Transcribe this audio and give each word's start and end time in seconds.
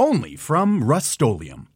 Only 0.00 0.36
from 0.36 0.92
rustolium 0.92 1.66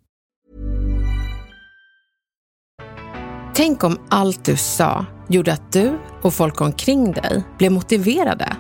Tänk 3.55 3.85
om 3.85 3.99
allt 4.09 4.45
du 4.45 4.57
sa 4.57 5.07
gjorde 5.29 5.53
att 5.53 5.73
du 5.73 5.99
och 6.23 6.35
folk 6.35 6.61
omkring 6.61 7.13
dig 7.13 7.43
blev 7.59 7.73
motiverade. 7.73 8.57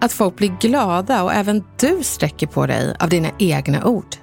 Att 0.00 0.12
folk 0.12 0.36
blir 0.36 0.56
glada 0.60 1.22
och 1.22 1.32
även 1.32 1.64
du 1.80 1.98
sträcker 2.02 2.46
på 2.46 2.66
dig 2.66 2.96
av 3.00 3.08
dina 3.08 3.30
egna 3.38 3.84
ord. 3.84 4.16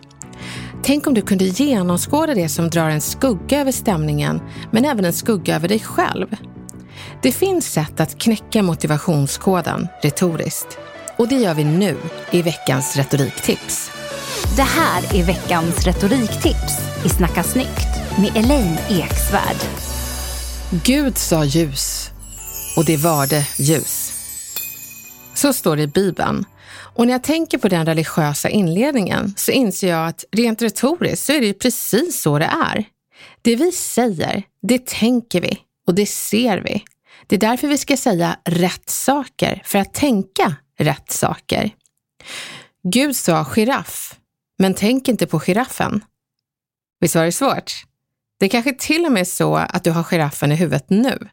Tänk 0.83 1.07
om 1.07 1.13
du 1.13 1.21
kunde 1.21 1.45
genomskåda 1.45 2.33
det 2.33 2.49
som 2.49 2.69
drar 2.69 2.89
en 2.89 3.01
skugga 3.01 3.61
över 3.61 3.71
stämningen, 3.71 4.41
men 4.71 4.85
även 4.85 5.05
en 5.05 5.13
skugga 5.13 5.55
över 5.55 5.67
dig 5.67 5.79
själv. 5.79 6.35
Det 7.21 7.31
finns 7.31 7.73
sätt 7.73 7.99
att 7.99 8.19
knäcka 8.19 8.63
motivationskoden 8.63 9.87
retoriskt. 10.01 10.77
Och 11.17 11.27
det 11.27 11.35
gör 11.35 11.53
vi 11.53 11.63
nu 11.63 11.97
i 12.31 12.41
veckans 12.41 12.95
retoriktips. 12.95 13.91
Det 14.55 14.61
här 14.61 15.15
är 15.15 15.23
veckans 15.23 15.85
retoriktips 15.85 17.05
i 17.05 17.09
Snacka 17.09 17.43
snyggt 17.43 18.19
med 18.19 18.37
Elaine 18.37 18.77
Eksvärd. 18.89 19.57
Gud 20.83 21.17
sa 21.17 21.45
ljus 21.45 22.09
och 22.77 22.85
det 22.85 22.97
varde 22.97 23.47
ljus. 23.57 24.11
Så 25.33 25.53
står 25.53 25.75
det 25.75 25.83
i 25.83 25.87
Bibeln. 25.87 26.45
Och 26.71 27.07
när 27.07 27.13
jag 27.13 27.23
tänker 27.23 27.57
på 27.57 27.67
den 27.67 27.85
religiösa 27.85 28.49
inledningen 28.49 29.33
så 29.37 29.51
inser 29.51 29.89
jag 29.89 30.07
att 30.07 30.25
rent 30.31 30.61
retoriskt 30.61 31.25
så 31.25 31.33
är 31.33 31.41
det 31.41 31.53
precis 31.53 32.21
så 32.21 32.39
det 32.39 32.51
är. 32.65 32.85
Det 33.41 33.55
vi 33.55 33.71
säger, 33.71 34.43
det 34.61 34.85
tänker 34.85 35.41
vi 35.41 35.57
och 35.87 35.95
det 35.95 36.05
ser 36.05 36.57
vi. 36.57 36.83
Det 37.27 37.35
är 37.35 37.39
därför 37.39 37.67
vi 37.67 37.77
ska 37.77 37.97
säga 37.97 38.39
rätt 38.45 38.89
saker, 38.89 39.61
för 39.65 39.79
att 39.79 39.93
tänka 39.93 40.55
rätt 40.79 41.11
saker. 41.11 41.69
Gud 42.83 43.15
sa 43.15 43.45
giraff, 43.55 44.15
men 44.57 44.73
tänk 44.73 45.07
inte 45.07 45.27
på 45.27 45.39
giraffen. 45.39 46.03
Visst 46.99 47.15
var 47.15 47.25
det 47.25 47.31
svårt? 47.31 47.73
Det 48.39 48.45
är 48.45 48.49
kanske 48.49 48.73
till 48.73 49.05
och 49.05 49.11
med 49.11 49.21
är 49.21 49.25
så 49.25 49.55
att 49.55 49.83
du 49.83 49.91
har 49.91 50.03
giraffen 50.03 50.51
i 50.51 50.55
huvudet 50.55 50.89
nu. 50.89 51.29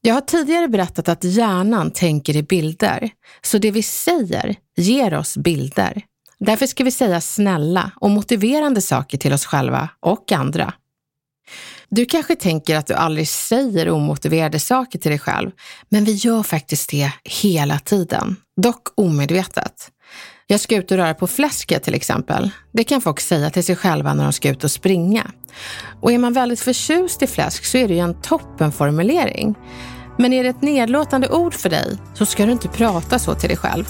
Jag 0.00 0.14
har 0.14 0.20
tidigare 0.20 0.68
berättat 0.68 1.08
att 1.08 1.24
hjärnan 1.24 1.90
tänker 1.90 2.36
i 2.36 2.42
bilder, 2.42 3.10
så 3.42 3.58
det 3.58 3.70
vi 3.70 3.82
säger 3.82 4.56
ger 4.76 5.14
oss 5.14 5.36
bilder. 5.36 6.02
Därför 6.38 6.66
ska 6.66 6.84
vi 6.84 6.90
säga 6.90 7.20
snälla 7.20 7.90
och 7.96 8.10
motiverande 8.10 8.80
saker 8.80 9.18
till 9.18 9.32
oss 9.32 9.46
själva 9.46 9.88
och 10.00 10.32
andra. 10.32 10.74
Du 11.88 12.04
kanske 12.04 12.36
tänker 12.36 12.76
att 12.76 12.86
du 12.86 12.94
aldrig 12.94 13.28
säger 13.28 13.90
omotiverade 13.90 14.60
saker 14.60 14.98
till 14.98 15.10
dig 15.10 15.18
själv, 15.18 15.50
men 15.88 16.04
vi 16.04 16.12
gör 16.12 16.42
faktiskt 16.42 16.90
det 16.90 17.12
hela 17.24 17.78
tiden, 17.78 18.36
dock 18.56 18.88
omedvetet. 18.94 19.90
Jag 20.46 20.60
ska 20.60 20.76
ut 20.76 20.90
och 20.90 20.96
röra 20.96 21.14
på 21.14 21.26
fläsket 21.26 21.82
till 21.82 21.94
exempel. 21.94 22.50
Det 22.72 22.84
kan 22.84 23.00
folk 23.00 23.20
säga 23.20 23.50
till 23.50 23.64
sig 23.64 23.76
själva 23.76 24.14
när 24.14 24.24
de 24.24 24.32
ska 24.32 24.48
ut 24.48 24.64
och 24.64 24.70
springa. 24.70 25.30
Och 26.00 26.12
är 26.12 26.18
man 26.18 26.32
väldigt 26.32 26.60
förtjust 26.60 27.22
i 27.22 27.26
fläsk 27.26 27.64
så 27.64 27.78
är 27.78 27.88
det 27.88 27.94
ju 27.94 28.00
en 28.00 28.20
toppenformulering. 28.20 29.54
Men 30.18 30.32
är 30.32 30.42
det 30.42 30.48
ett 30.48 30.62
nedlåtande 30.62 31.28
ord 31.28 31.54
för 31.54 31.70
dig 31.70 31.98
så 32.14 32.26
ska 32.26 32.46
du 32.46 32.52
inte 32.52 32.68
prata 32.68 33.18
så 33.18 33.34
till 33.34 33.48
dig 33.48 33.58
själv. 33.58 33.84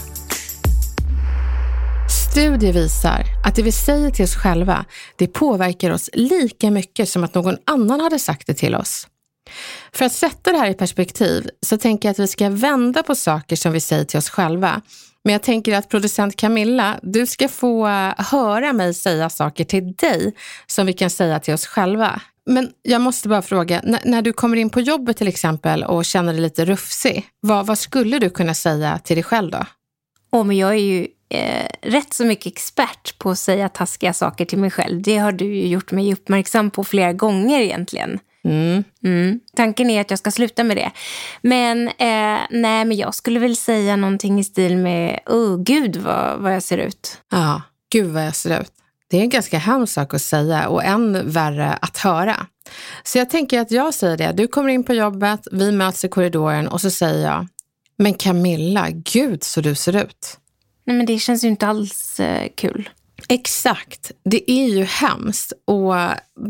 Studier 2.33 2.73
visar 2.73 3.25
att 3.45 3.57
det 3.57 3.63
vi 3.63 3.73
säger 3.73 4.11
till 4.11 4.25
oss 4.25 4.35
själva, 4.35 4.85
det 5.17 5.27
påverkar 5.27 5.91
oss 5.91 6.11
lika 6.13 6.71
mycket 6.71 7.09
som 7.09 7.25
att 7.25 7.35
någon 7.35 7.57
annan 7.67 8.01
hade 8.01 8.19
sagt 8.19 8.47
det 8.47 8.55
till 8.55 8.75
oss. 8.75 9.07
För 9.93 10.05
att 10.05 10.13
sätta 10.13 10.53
det 10.53 10.59
här 10.59 10.71
i 10.71 10.75
perspektiv 10.75 11.49
så 11.67 11.79
tänker 11.79 12.09
jag 12.09 12.11
att 12.11 12.19
vi 12.19 12.27
ska 12.27 12.49
vända 12.49 13.03
på 13.03 13.15
saker 13.15 13.57
som 13.57 13.73
vi 13.73 13.81
säger 13.81 14.05
till 14.05 14.19
oss 14.19 14.31
själva. 14.31 14.83
Men 15.25 15.33
jag 15.33 15.43
tänker 15.43 15.77
att 15.77 15.89
producent 15.89 16.37
Camilla, 16.37 17.01
du 17.03 17.27
ska 17.27 17.49
få 17.49 17.87
höra 18.19 18.73
mig 18.73 18.95
säga 18.95 19.31
saker 19.31 19.65
till 19.65 19.93
dig 19.93 20.35
som 20.67 20.87
vi 20.87 20.93
kan 20.93 21.11
säga 21.11 21.41
till 21.41 21.55
oss 21.55 21.67
själva. 21.67 22.21
Men 22.47 22.71
jag 22.83 23.01
måste 23.01 23.29
bara 23.29 23.43
fråga, 23.43 23.81
när, 24.05 24.23
du 24.23 24.33
kommer 24.33 24.57
in 24.57 24.71
på 24.71 24.81
jobbet 24.81 25.17
till 25.17 25.29
exempel 25.29 25.85
och 25.85 26.05
känner 26.05 26.33
dig 26.33 26.43
lite 26.43 26.65
rufsig, 26.65 27.27
vad, 27.41 27.67
vad 27.67 27.79
skulle 27.79 28.19
du 28.19 28.31
kunna 28.31 28.55
säga 28.55 28.99
till 28.99 29.17
dig 29.17 29.23
själv 29.23 29.51
då? 29.51 29.67
Oh, 30.33 30.45
men 30.45 30.57
jag 30.57 30.71
är 30.71 30.81
ju 30.81 31.07
eh, 31.29 31.67
rätt 31.83 32.15
så 32.15 32.25
mycket 32.25 32.47
expert 32.53 33.19
på 33.19 33.31
att 33.31 33.39
säga 33.39 33.69
taskiga 33.69 34.13
saker 34.13 34.45
till 34.45 34.59
mig 34.59 34.71
själv. 34.71 35.03
Det 35.03 35.19
har 35.19 35.33
du 35.33 35.45
ju 35.45 35.67
gjort 35.67 35.91
mig 35.91 36.13
uppmärksam 36.13 36.71
på 36.71 36.85
flera 36.85 37.13
gånger 37.13 37.61
egentligen. 37.61 38.19
Mm. 38.45 38.85
Mm. 39.05 39.41
Tanken 39.57 39.91
är 39.91 40.01
att 40.01 40.11
jag 40.11 40.19
ska 40.19 40.31
sluta 40.31 40.65
med 40.65 40.77
det. 40.77 40.91
Men, 41.43 41.89
eh, 41.89 42.41
nej, 42.51 42.85
men 42.85 42.97
jag 42.97 43.15
skulle 43.15 43.41
väl 43.41 43.57
säga 43.57 43.97
någonting 43.97 44.41
i 44.41 44.45
stil 44.45 44.77
med, 44.77 45.21
oh, 45.27 45.63
gud 45.63 45.97
vad, 45.97 46.39
vad 46.39 46.55
jag 46.55 46.63
ser 46.63 46.79
ut. 46.79 47.19
Ja, 47.31 47.63
gud 47.93 48.11
vad 48.11 48.27
jag 48.27 48.37
ser 48.37 48.61
ut. 48.61 48.73
Det 49.11 49.17
är 49.19 49.23
en 49.23 49.29
ganska 49.29 49.59
hemsk 49.59 49.93
sak 49.93 50.15
att 50.15 50.23
säga 50.23 50.69
och 50.69 50.85
än 50.85 51.31
värre 51.31 51.73
att 51.73 51.99
höra. 51.99 52.47
Så 53.05 53.19
jag 53.19 53.31
tänker 53.31 53.61
att 53.61 53.71
jag 53.71 53.95
säger 53.95 54.17
det. 54.17 54.33
Du 54.33 54.47
kommer 54.47 54.69
in 54.69 54.85
på 54.85 54.95
jobbet, 54.95 55.49
vi 55.53 55.73
möts 55.73 56.05
i 56.05 56.09
korridoren 56.09 56.69
och 56.69 56.81
så 56.81 56.91
säger 56.91 57.27
jag, 57.27 57.47
men 57.99 58.15
Camilla, 58.15 58.89
gud 58.91 59.45
så 59.45 59.61
du 59.61 59.75
ser 59.75 60.05
ut. 60.05 60.39
Nej 60.85 60.97
men 60.97 61.07
det 61.07 61.19
känns 61.19 61.45
ju 61.45 61.49
inte 61.49 61.67
alls 61.67 62.21
eh, 62.21 62.49
kul. 62.55 62.91
Exakt. 63.33 64.13
Det 64.25 64.51
är 64.51 64.69
ju 64.69 64.85
hemskt 64.85 65.53
och 65.65 65.95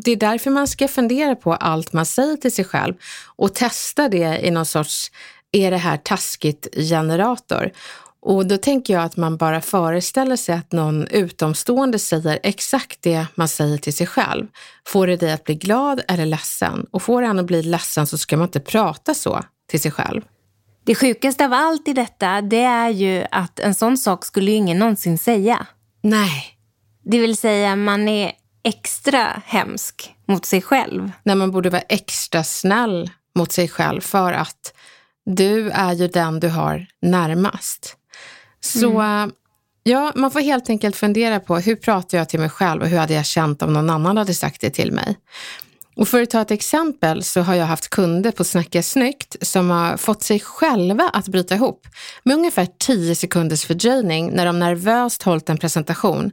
det 0.03 0.11
är 0.11 0.17
därför 0.17 0.51
man 0.51 0.69
ska 0.69 0.89
fundera 0.89 1.35
på 1.35 1.55
allt 1.55 1.93
man 1.93 2.07
säger 2.07 2.37
till 2.37 2.53
sig 2.53 2.65
själv 2.65 2.95
och 3.37 3.55
testa 3.55 4.09
det 4.09 4.47
i 4.47 4.51
någon 4.51 4.67
sorts, 4.67 5.11
är 5.53 5.71
det 5.71 5.77
här 5.77 5.97
taskigt 5.97 6.69
generator? 6.75 7.73
Och 8.21 8.47
då 8.47 8.57
tänker 8.57 8.95
jag 8.95 9.03
att 9.03 9.17
man 9.17 9.37
bara 9.37 9.61
föreställer 9.61 10.37
sig 10.37 10.55
att 10.55 10.73
någon 10.73 11.07
utomstående 11.07 11.99
säger 11.99 12.39
exakt 12.43 12.99
det 13.03 13.27
man 13.35 13.49
säger 13.49 13.79
till 13.79 13.95
sig 13.95 14.07
själv. 14.07 14.47
Får 14.87 15.07
det 15.07 15.17
dig 15.17 15.33
att 15.33 15.45
bli 15.45 15.55
glad 15.55 16.01
eller 16.09 16.27
ledsen? 16.27 16.87
Och 16.91 17.03
får 17.03 17.23
en 17.23 17.39
att 17.39 17.47
bli 17.47 17.63
ledsen 17.63 18.07
så 18.07 18.19
ska 18.19 18.37
man 18.37 18.47
inte 18.47 18.61
prata 18.61 19.15
så 19.15 19.43
till 19.71 19.81
sig 19.81 19.91
själv. 19.91 20.23
Det 20.85 20.95
sjukaste 20.95 21.45
av 21.45 21.53
allt 21.53 21.89
i 21.89 21.93
detta, 21.93 22.41
det 22.41 22.63
är 22.63 22.91
ju 22.91 23.25
att 23.31 23.61
en 23.61 23.75
sån 23.75 23.99
sak 23.99 24.25
skulle 24.25 24.51
ju 24.51 24.57
ingen 24.57 24.79
någonsin 24.79 25.19
säga. 25.19 25.67
Nej. 26.03 26.52
Det 27.03 27.19
vill 27.19 27.37
säga, 27.37 27.77
man 27.77 28.09
är 28.09 28.33
extra 28.63 29.43
hemsk 29.47 30.15
mot 30.27 30.45
sig 30.45 30.63
själv. 30.63 31.13
När 31.23 31.35
man 31.35 31.51
borde 31.51 31.71
vara 31.71 31.83
extra 31.89 32.45
snäll 32.45 33.11
mot 33.35 33.53
sig 33.53 33.69
själv 33.69 34.01
för 34.01 34.33
att 34.33 34.75
du 35.25 35.71
är 35.71 35.93
ju 35.93 36.09
den 36.09 36.41
du 36.41 36.49
har 36.49 36.87
närmast. 37.03 37.97
Så 38.61 39.01
mm. 39.01 39.33
ja, 39.83 40.13
man 40.15 40.31
får 40.31 40.41
helt 40.41 40.71
enkelt 40.71 40.97
fundera 40.97 41.41
på 41.41 41.57
hur 41.57 41.77
pratar 41.77 42.19
jag 42.19 42.29
till 42.29 42.41
mig 42.41 42.49
själv 42.49 42.83
och 42.83 42.89
hur 42.89 42.99
hade 42.99 43.15
jag 43.15 43.27
känt 43.27 43.63
om 43.63 43.73
någon 43.73 43.91
annan 43.91 44.17
hade 44.17 44.35
sagt 44.35 44.61
det 44.61 44.71
till 44.71 44.93
mig. 44.93 45.17
Och 45.97 46.09
för 46.09 46.23
att 46.23 46.31
ta 46.31 46.41
ett 46.41 46.51
exempel 46.51 47.25
så 47.25 47.41
har 47.41 47.55
jag 47.55 47.67
haft 47.67 47.91
kunder 47.91 48.31
på 48.31 48.45
Snacka 48.45 48.83
snyggt 48.83 49.37
som 49.41 49.71
har 49.71 49.97
fått 49.97 50.23
sig 50.23 50.41
själva 50.41 51.11
att 51.13 51.29
bryta 51.29 51.55
ihop 51.55 51.87
med 52.23 52.37
ungefär 52.37 52.69
10 52.79 53.15
sekunders 53.15 53.65
fördröjning 53.65 54.31
när 54.33 54.47
de 54.47 54.59
nervöst 54.59 55.23
hållit 55.23 55.49
en 55.49 55.59
presentation. 55.59 56.31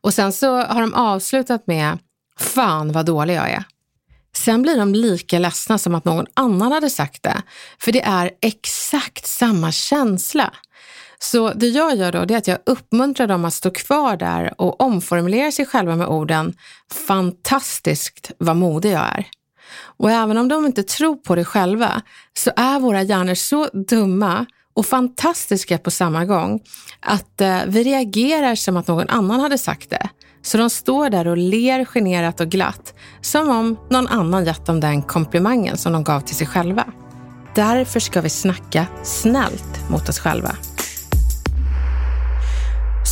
Och 0.00 0.14
sen 0.14 0.32
så 0.32 0.62
har 0.62 0.80
de 0.80 0.94
avslutat 0.94 1.66
med 1.66 1.98
Fan 2.38 2.92
vad 2.92 3.06
dålig 3.06 3.34
jag 3.34 3.50
är. 3.50 3.64
Sen 4.36 4.62
blir 4.62 4.76
de 4.76 4.94
lika 4.94 5.38
ledsna 5.38 5.78
som 5.78 5.94
att 5.94 6.04
någon 6.04 6.26
annan 6.34 6.72
hade 6.72 6.90
sagt 6.90 7.22
det, 7.22 7.42
för 7.78 7.92
det 7.92 8.02
är 8.02 8.30
exakt 8.42 9.26
samma 9.26 9.72
känsla. 9.72 10.52
Så 11.18 11.52
det 11.52 11.68
jag 11.68 11.96
gör 11.96 12.12
då 12.12 12.24
det 12.24 12.34
är 12.34 12.38
att 12.38 12.48
jag 12.48 12.58
uppmuntrar 12.66 13.26
dem 13.26 13.44
att 13.44 13.54
stå 13.54 13.70
kvar 13.70 14.16
där 14.16 14.54
och 14.60 14.80
omformulera 14.80 15.52
sig 15.52 15.66
själva 15.66 15.96
med 15.96 16.06
orden 16.06 16.54
fantastiskt 17.06 18.30
vad 18.38 18.56
modig 18.56 18.92
jag 18.92 19.00
är. 19.00 19.26
Och 19.80 20.10
även 20.10 20.38
om 20.38 20.48
de 20.48 20.66
inte 20.66 20.82
tror 20.82 21.16
på 21.16 21.34
det 21.34 21.44
själva 21.44 22.02
så 22.36 22.50
är 22.56 22.80
våra 22.80 23.02
hjärnor 23.02 23.34
så 23.34 23.68
dumma 23.72 24.46
och 24.74 24.86
fantastiska 24.86 25.78
på 25.78 25.90
samma 25.90 26.24
gång 26.24 26.60
att 27.00 27.40
eh, 27.40 27.58
vi 27.66 27.84
reagerar 27.84 28.54
som 28.54 28.76
att 28.76 28.86
någon 28.86 29.08
annan 29.08 29.40
hade 29.40 29.58
sagt 29.58 29.90
det. 29.90 30.08
Så 30.42 30.58
de 30.58 30.70
står 30.70 31.10
där 31.10 31.28
och 31.28 31.36
ler 31.36 31.84
generat 31.84 32.40
och 32.40 32.48
glatt 32.48 32.94
som 33.20 33.48
om 33.50 33.78
någon 33.90 34.06
annan 34.06 34.44
gett 34.44 34.66
dem 34.66 34.80
den 34.80 35.02
komplimangen 35.02 35.76
som 35.76 35.92
de 35.92 36.04
gav 36.04 36.20
till 36.20 36.36
sig 36.36 36.46
själva. 36.46 36.84
Därför 37.54 38.00
ska 38.00 38.20
vi 38.20 38.28
snacka 38.28 38.86
snällt 39.02 39.90
mot 39.90 40.08
oss 40.08 40.18
själva. 40.18 40.56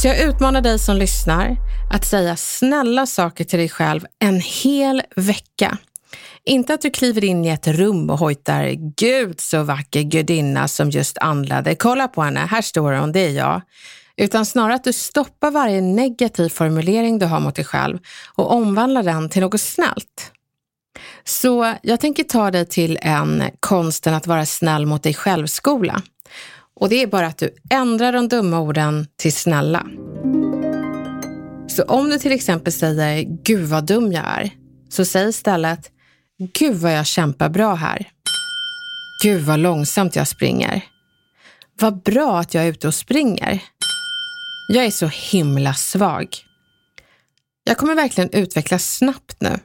Så 0.07 0.11
jag 0.11 0.21
utmanar 0.21 0.61
dig 0.61 0.79
som 0.79 0.97
lyssnar 0.97 1.57
att 1.91 2.05
säga 2.05 2.37
snälla 2.37 3.07
saker 3.07 3.45
till 3.45 3.59
dig 3.59 3.69
själv 3.69 4.01
en 4.19 4.41
hel 4.41 5.03
vecka. 5.17 5.79
Inte 6.45 6.75
att 6.75 6.81
du 6.81 6.91
kliver 6.91 7.25
in 7.25 7.45
i 7.45 7.49
ett 7.49 7.67
rum 7.67 8.11
och 8.11 8.19
hojtar 8.19 8.71
Gud 8.97 9.41
så 9.41 9.63
vacker 9.63 10.03
gudinna 10.03 10.69
som 10.69 10.91
just 10.91 11.19
anlände, 11.19 11.75
Kolla 11.75 12.09
på 12.09 12.23
henne, 12.23 12.41
här 12.41 12.63
står 12.63 12.93
hon, 12.93 13.13
det 13.13 13.21
är 13.21 13.31
jag. 13.31 13.61
Utan 14.17 14.47
snarare 14.47 14.75
att 14.75 14.85
du 14.85 14.93
stoppar 14.93 15.51
varje 15.51 15.81
negativ 15.81 16.49
formulering 16.49 17.19
du 17.19 17.27
har 17.27 17.41
mot 17.41 17.55
dig 17.55 17.65
själv 17.65 17.99
och 18.35 18.53
omvandlar 18.53 19.03
den 19.03 19.29
till 19.29 19.43
något 19.43 19.61
snällt. 19.61 20.33
Så 21.25 21.75
jag 21.83 22.01
tänker 22.01 22.25
ta 22.25 22.51
dig 22.51 22.67
till 22.67 22.99
en 23.03 23.43
konsten 23.61 24.15
att 24.15 24.27
vara 24.27 24.47
snäll 24.47 24.87
mot 24.87 25.03
dig 25.03 25.15
själv-skola. 25.15 26.03
Och 26.81 26.89
det 26.89 27.03
är 27.03 27.07
bara 27.07 27.27
att 27.27 27.39
du 27.39 27.55
ändrar 27.71 28.13
de 28.13 28.29
dumma 28.29 28.61
orden 28.61 29.07
till 29.17 29.33
snälla. 29.33 29.87
Så 31.69 31.83
om 31.83 32.11
du 32.11 32.19
till 32.19 32.33
exempel 32.33 32.73
säger 32.73 33.25
Gud 33.43 33.69
vad 33.69 33.87
dum 33.87 34.13
jag 34.13 34.25
är, 34.25 34.51
så 34.89 35.05
säg 35.05 35.29
istället 35.29 35.91
Gud 36.39 36.77
vad 36.77 36.93
jag 36.93 37.07
kämpar 37.07 37.49
bra 37.49 37.75
här. 37.75 38.09
Gud 39.23 39.43
vad 39.43 39.59
långsamt 39.59 40.17
jag 40.17 40.29
springer. 40.29 40.85
Vad 41.81 42.03
bra 42.03 42.39
att 42.39 42.55
jag 42.55 42.65
är 42.65 42.69
ute 42.69 42.89
och 42.89 42.95
springer. 42.95 43.63
Jag 44.69 44.85
är 44.85 44.91
så 44.91 45.07
himla 45.07 45.75
svag. 45.75 46.29
Jag 47.65 47.77
kommer 47.77 47.95
verkligen 47.95 48.31
utvecklas 48.31 48.97
snabbt 48.97 49.41
nu. 49.41 49.59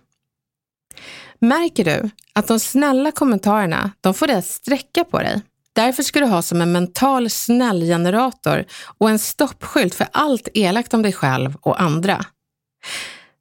Märker 1.39 1.85
du 1.85 2.09
att 2.33 2.47
de 2.47 2.59
snälla 2.59 3.11
kommentarerna, 3.11 3.91
de 4.01 4.13
får 4.13 4.27
dig 4.27 4.35
att 4.35 4.45
sträcka 4.45 5.03
på 5.03 5.19
dig? 5.19 5.41
Därför 5.73 6.03
ska 6.03 6.19
du 6.19 6.25
ha 6.25 6.41
som 6.41 6.61
en 6.61 6.71
mental 6.71 7.29
snällgenerator 7.29 8.65
och 8.97 9.09
en 9.09 9.19
stoppskylt 9.19 9.95
för 9.95 10.07
allt 10.11 10.47
elakt 10.53 10.93
om 10.93 11.01
dig 11.01 11.13
själv 11.13 11.55
och 11.61 11.81
andra. 11.81 12.25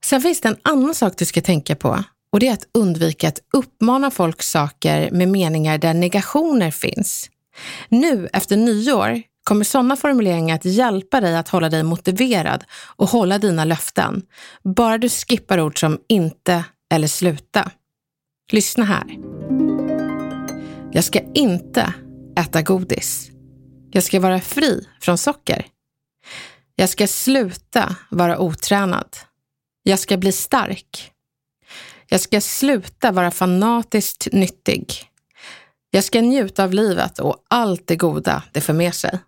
Sen 0.05 0.21
finns 0.21 0.41
det 0.41 0.49
en 0.49 0.59
annan 0.63 0.95
sak 0.95 1.13
du 1.17 1.25
ska 1.25 1.41
tänka 1.41 1.77
på 1.77 2.05
och 2.33 2.41
det 2.41 2.49
är 2.49 2.53
att 2.53 2.69
undvika 2.79 3.29
att 3.29 3.39
uppmana 3.53 4.11
folk 4.11 4.43
saker 4.43 5.11
med 5.11 5.29
meningar 5.29 5.79
där 5.79 5.95
negationer 5.95 6.71
finns. 6.71 7.31
Nu 7.89 8.29
efter 8.33 8.57
nyår 8.57 9.23
kommer 9.45 9.65
sådana 9.65 9.97
formuleringar 9.97 10.55
att 10.55 10.65
hjälpa 10.65 11.21
dig 11.21 11.37
att 11.37 11.49
hålla 11.49 11.69
dig 11.69 11.83
motiverad 11.83 12.65
och 12.97 13.09
hålla 13.09 13.39
dina 13.39 13.65
löften. 13.65 14.23
Bara 14.65 14.99
du 14.99 15.09
skippar 15.09 15.61
ord 15.61 15.81
som 15.81 15.99
inte 16.09 16.65
eller 16.93 17.07
sluta. 17.07 17.71
Lyssna 18.53 18.85
här. 18.85 19.19
Jag 20.93 21.05
ska 21.05 21.21
inte 21.35 21.95
äta 22.41 22.63
godis. 22.63 23.31
Jag 23.91 24.05
ska 24.05 24.21
vara 24.21 24.41
fri 24.41 24.87
från 25.01 25.19
socker. 25.19 25.67
Jag 26.77 26.89
ska 26.89 27.07
sluta 27.07 27.97
vara 28.11 28.39
otränad. 28.39 29.17
Jag 29.83 29.99
ska 29.99 30.17
bli 30.17 30.33
stark. 30.33 31.13
Jag 32.09 32.21
ska 32.21 32.41
sluta 32.41 33.13
vara 33.13 33.31
fanatiskt 33.31 34.29
nyttig. 34.33 35.11
Jag 35.91 36.05
ska 36.05 36.21
njuta 36.21 36.65
av 36.65 36.75
livet 36.75 37.19
och 37.19 37.45
allt 37.49 37.87
det 37.87 37.97
goda 37.97 38.43
det 38.53 38.61
för 38.61 38.73
med 38.73 38.95
sig. 38.95 39.19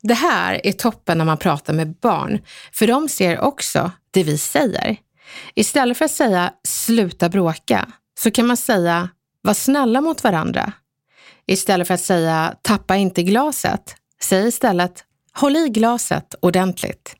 Det 0.00 0.14
här 0.14 0.60
är 0.66 0.72
toppen 0.72 1.18
när 1.18 1.24
man 1.24 1.38
pratar 1.38 1.72
med 1.72 1.94
barn, 1.94 2.38
för 2.72 2.86
de 2.86 3.08
ser 3.08 3.40
också 3.40 3.90
det 4.10 4.22
vi 4.22 4.38
säger. 4.38 4.96
Istället 5.54 5.98
för 5.98 6.04
att 6.04 6.10
säga 6.10 6.52
sluta 6.64 7.28
bråka 7.28 7.92
så 8.18 8.30
kan 8.30 8.46
man 8.46 8.56
säga 8.56 9.08
var 9.42 9.54
snälla 9.54 10.00
mot 10.00 10.24
varandra. 10.24 10.72
Istället 11.46 11.86
för 11.86 11.94
att 11.94 12.00
säga 12.00 12.56
tappa 12.62 12.96
inte 12.96 13.22
glaset, 13.22 13.96
säg 14.22 14.48
istället 14.48 15.04
håll 15.32 15.56
i 15.56 15.68
glaset 15.68 16.34
ordentligt. 16.40 17.16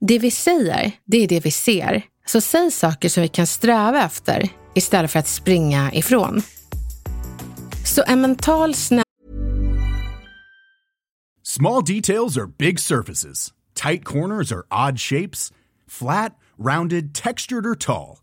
Det 0.00 0.18
vi 0.18 0.30
säger, 0.30 0.92
det 1.04 1.16
är 1.16 1.28
det 1.28 1.40
vi 1.40 1.50
ser. 1.50 2.02
Så 2.26 2.40
säg 2.40 2.70
saker 2.70 3.08
som 3.08 3.22
vi 3.22 3.28
kan 3.28 3.46
sträva 3.46 4.04
efter 4.04 4.48
istället 4.74 5.10
för 5.10 5.18
att 5.18 5.28
springa 5.28 5.92
ifrån. 5.92 6.42
Så 7.84 8.02
en 8.06 8.20
mental 8.20 8.74
snäll... 8.74 9.04
Small 11.42 11.84
details 11.84 12.36
are 12.36 12.46
big 12.46 12.80
surfaces. 12.80 13.52
Tight 13.74 14.04
corners 14.04 14.52
are 14.52 14.62
odd 14.70 15.00
shapes. 15.00 15.52
Flat, 15.88 16.32
rounded, 16.58 17.14
textured 17.14 17.66
or 17.66 17.74
tall. 17.74 18.18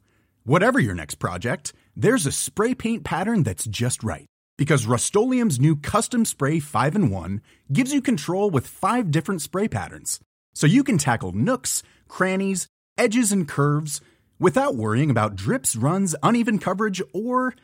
Whatever 0.46 0.80
your 0.80 0.96
next 0.96 1.20
project, 1.20 1.74
there's 2.02 2.28
a 2.28 2.32
spray 2.32 2.76
paint 2.76 3.04
pattern 3.04 3.44
that's 3.44 3.66
just 3.82 4.04
right. 4.04 4.26
Because 4.60 4.86
Rust 4.86 5.16
new 5.16 5.78
Custom 5.78 6.26
Spray 6.26 6.60
5 6.60 6.96
in 6.96 7.10
1 7.10 7.42
gives 7.72 7.94
you 7.94 8.02
control 8.02 8.50
with 8.50 8.68
five 8.68 9.10
different 9.10 9.42
spray 9.42 9.70
patterns. 9.70 10.20
So 10.54 10.68
you 10.68 10.84
can 10.84 10.98
tackle 10.98 11.32
nooks, 11.32 11.82
crannies, 12.10 12.68
edges, 12.98 13.32
and 13.32 13.48
curves 13.48 14.02
without 14.38 14.76
worrying 14.76 15.10
about 15.10 15.38
drips, 15.38 15.78
runs, 15.78 16.14
uneven 16.22 16.60
coverage, 16.60 17.02
or 17.14 17.56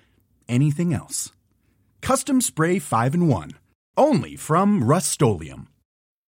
anything 0.47 0.93
else. 0.93 1.33
Custom 1.99 2.39
Spray 2.39 2.79
5 2.79 3.13
in 3.13 3.27
1. 3.27 3.51
Only 3.97 4.37
from 4.37 4.81
Rust 4.81 5.21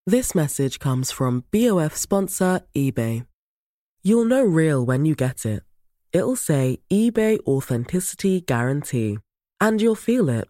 This 0.06 0.36
message 0.36 0.80
comes 0.80 1.12
from 1.12 1.46
BOF 1.50 1.96
sponsor 1.96 2.60
eBay. 2.76 3.26
You'll 4.04 4.26
know 4.26 4.44
real 4.44 4.86
when 4.86 5.06
you 5.06 5.16
get 5.16 5.46
it. 5.46 5.64
It'll 6.12 6.36
say 6.36 6.80
eBay 6.92 7.40
Authenticity 7.48 8.42
Guarantee. 8.42 9.20
And 9.62 9.82
you'll 9.82 9.96
feel 9.96 10.28
it. 10.28 10.50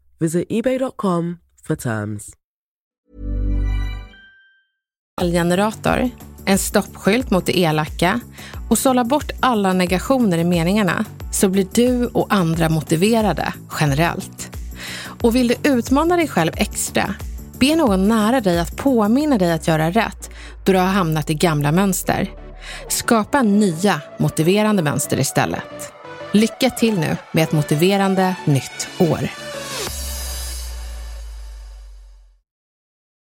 Visit 0.21 0.45
eBay.com 0.49 1.37
for 1.67 1.75
terms. 1.75 2.29
generator, 5.21 6.09
en 6.45 6.57
stoppskylt 6.57 7.31
mot 7.31 7.45
det 7.45 7.59
elaka 7.59 8.19
och 8.69 8.77
sålla 8.77 9.03
bort 9.03 9.31
alla 9.39 9.73
negationer 9.73 10.37
i 10.37 10.43
meningarna 10.43 11.05
så 11.31 11.49
blir 11.49 11.67
du 11.73 12.05
och 12.05 12.27
andra 12.29 12.69
motiverade 12.69 13.53
generellt. 13.79 14.57
Och 15.21 15.35
vill 15.35 15.47
du 15.47 15.55
utmana 15.69 16.17
dig 16.17 16.27
själv 16.27 16.51
extra, 16.55 17.15
be 17.59 17.75
någon 17.75 18.07
nära 18.07 18.41
dig 18.41 18.59
att 18.59 18.77
påminna 18.77 19.37
dig 19.37 19.51
att 19.51 19.67
göra 19.67 19.91
rätt 19.91 20.29
då 20.65 20.71
du 20.71 20.77
har 20.77 20.85
hamnat 20.85 21.29
i 21.29 21.33
gamla 21.33 21.71
mönster. 21.71 22.31
Skapa 22.89 23.41
nya 23.41 24.01
motiverande 24.19 24.83
mönster 24.83 25.19
istället. 25.19 25.93
Lycka 26.31 26.69
till 26.69 26.99
nu 26.99 27.17
med 27.31 27.43
ett 27.43 27.51
motiverande 27.51 28.35
nytt 28.45 28.87
år. 28.99 29.40